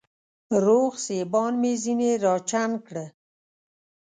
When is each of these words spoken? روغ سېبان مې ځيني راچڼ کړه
روغ 0.63 0.91
سېبان 1.05 1.53
مې 1.61 1.73
ځيني 1.83 2.11
راچڼ 2.23 2.69
کړه 2.87 3.05